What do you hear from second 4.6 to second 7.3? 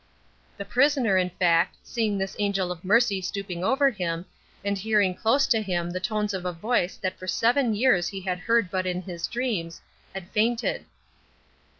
and hearing close to him the tones of a voice that for